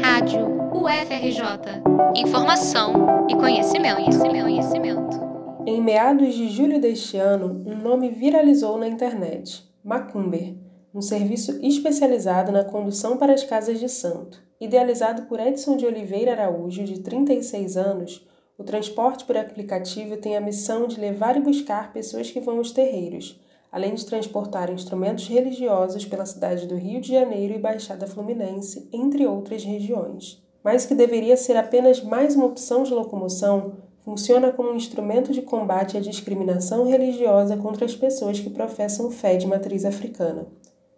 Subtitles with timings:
[0.00, 1.82] Rádio UFRJ.
[2.16, 5.20] Informação e conhecimento, conhecimento, conhecimento.
[5.66, 10.54] Em meados de julho deste ano, um nome viralizou na internet: Macumber,
[10.94, 14.42] um serviço especializado na condução para as casas de santo.
[14.60, 20.40] Idealizado por Edson de Oliveira Araújo, de 36 anos, o transporte por aplicativo tem a
[20.40, 23.41] missão de levar e buscar pessoas que vão aos terreiros,
[23.72, 29.26] além de transportar instrumentos religiosos pela cidade do Rio de Janeiro e Baixada Fluminense, entre
[29.26, 30.42] outras regiões.
[30.62, 33.72] Mas que deveria ser apenas mais uma opção de locomoção,
[34.04, 39.36] funciona como um instrumento de combate à discriminação religiosa contra as pessoas que professam fé
[39.36, 40.46] de matriz africana.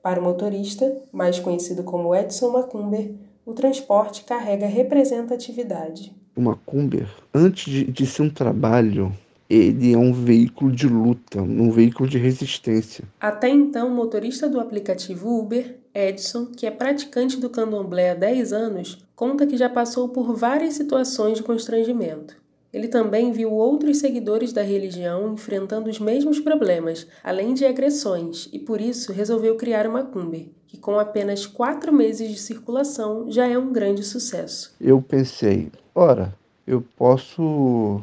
[0.03, 3.15] Para o motorista, mais conhecido como Edson Macumber,
[3.47, 6.13] o transporte carrega representatividade.
[6.37, 9.15] O Macumber, antes de, de ser um trabalho
[9.55, 13.05] ele é um veículo de luta, um veículo de resistência.
[13.21, 18.53] Até então, o motorista do aplicativo Uber, Edson, que é praticante do candomblé há 10
[18.53, 22.37] anos, conta que já passou por várias situações de constrangimento.
[22.73, 28.59] Ele também viu outros seguidores da religião enfrentando os mesmos problemas, além de agressões, e
[28.59, 33.57] por isso resolveu criar uma Cumber, que com apenas quatro meses de circulação já é
[33.57, 34.75] um grande sucesso.
[34.81, 36.35] Eu pensei, ora,
[36.67, 38.03] eu posso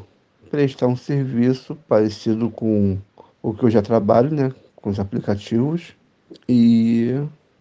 [0.51, 2.97] prestar um serviço parecido com
[3.41, 5.95] o que eu já trabalho, né, com os aplicativos,
[6.47, 7.15] e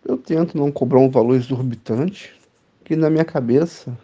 [0.04, 2.34] eu tento não cobrar um valor exorbitante,
[2.84, 3.96] que na minha cabeça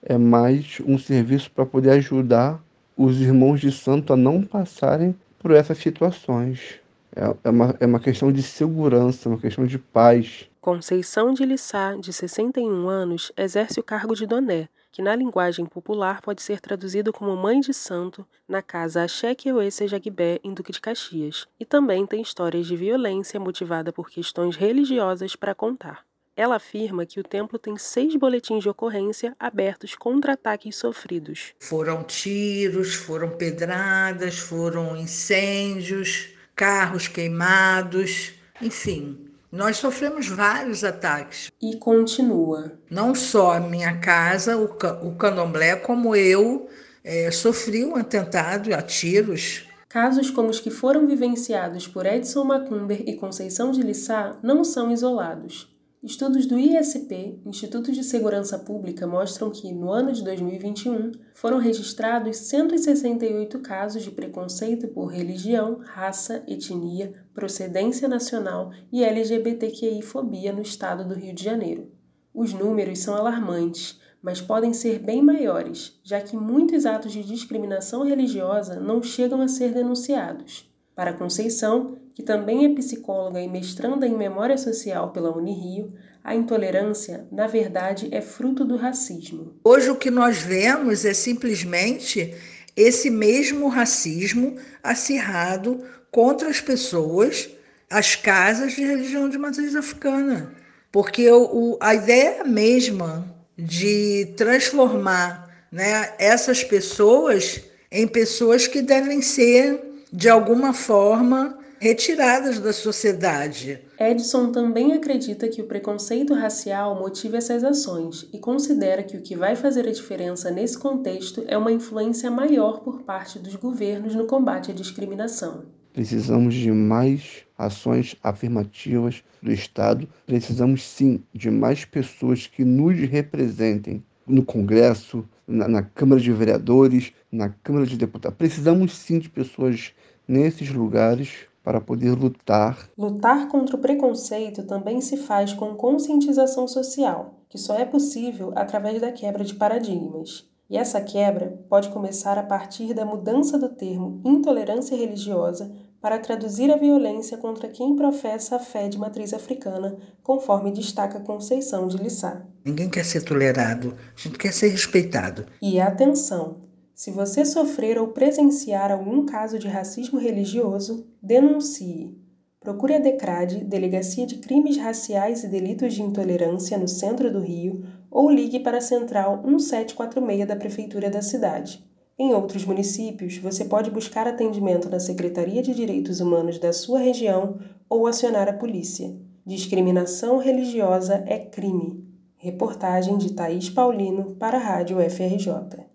[0.00, 2.62] é mais um serviço para poder ajudar
[2.96, 6.80] os irmãos de santo a não passarem por essas situações.
[7.14, 10.48] É, é, uma, é uma questão de segurança, uma questão de paz.
[10.60, 16.20] Conceição de Lissá, de 61 anos, exerce o cargo de doné, que na linguagem popular
[16.20, 21.48] pode ser traduzido como mãe de santo, na casa Axequeuê Sejaguibé, em Duque de Caxias,
[21.58, 26.04] e também tem histórias de violência motivada por questões religiosas para contar.
[26.36, 31.54] Ela afirma que o templo tem seis boletins de ocorrência abertos contra ataques sofridos.
[31.58, 41.52] Foram tiros, foram pedradas, foram incêndios, carros queimados, enfim, nós sofremos vários ataques.
[41.60, 42.72] E continua.
[42.90, 44.64] Não só a minha casa, o,
[45.06, 46.70] o candomblé, como eu
[47.04, 49.68] é, sofri um atentado a tiros.
[49.90, 54.90] Casos como os que foram vivenciados por Edson Macumber e Conceição de Lissá não são
[54.90, 55.70] isolados.
[56.02, 62.38] Estudos do ISP, Instituto de Segurança Pública, mostram que, no ano de 2021, foram registrados
[62.38, 71.14] 168 casos de preconceito por religião, raça, etnia, procedência nacional e LGBTQI-fobia no estado do
[71.14, 71.88] Rio de Janeiro.
[72.34, 78.02] Os números são alarmantes, mas podem ser bem maiores, já que muitos atos de discriminação
[78.02, 80.71] religiosa não chegam a ser denunciados.
[80.94, 85.92] Para Conceição, que também é psicóloga e mestranda em Memória Social pela Unirio,
[86.22, 89.54] a intolerância, na verdade, é fruto do racismo.
[89.64, 92.34] Hoje o que nós vemos é simplesmente
[92.76, 97.50] esse mesmo racismo acirrado contra as pessoas,
[97.90, 100.54] as casas de religião de matriz africana.
[100.92, 103.26] Porque o, a ideia mesma
[103.56, 112.72] de transformar né, essas pessoas em pessoas que devem ser de alguma forma, retiradas da
[112.72, 113.80] sociedade.
[113.98, 119.34] Edson também acredita que o preconceito racial motiva essas ações e considera que o que
[119.34, 124.26] vai fazer a diferença nesse contexto é uma influência maior por parte dos governos no
[124.26, 125.64] combate à discriminação.
[125.94, 130.06] Precisamos de mais ações afirmativas do Estado.
[130.26, 137.12] Precisamos sim de mais pessoas que nos representem no Congresso, na, na, Câmara de Vereadores,
[137.30, 138.36] na Câmara de Deputados.
[138.36, 139.92] Precisamos sim de pessoas
[140.26, 142.88] nesses lugares para poder lutar.
[142.98, 149.00] Lutar contra o preconceito também se faz com conscientização social, que só é possível através
[149.00, 150.50] da quebra de paradigmas.
[150.68, 155.70] E essa quebra pode começar a partir da mudança do termo intolerância religiosa
[156.02, 161.86] para traduzir a violência contra quem professa a fé de matriz africana, conforme destaca Conceição
[161.86, 162.42] de Lissá.
[162.64, 165.46] Ninguém quer ser tolerado, a gente quer ser respeitado.
[165.62, 166.56] E atenção!
[166.92, 172.20] Se você sofrer ou presenciar algum caso de racismo religioso, denuncie.
[172.58, 177.84] Procure a DECRAD, Delegacia de Crimes Raciais e Delitos de Intolerância, no centro do Rio,
[178.10, 181.84] ou ligue para a Central 1746 da Prefeitura da cidade.
[182.22, 187.58] Em outros municípios, você pode buscar atendimento na Secretaria de Direitos Humanos da sua região
[187.88, 189.12] ou acionar a polícia.
[189.44, 192.08] Discriminação religiosa é crime.
[192.36, 195.91] Reportagem de Thaís Paulino para a Rádio FRJ.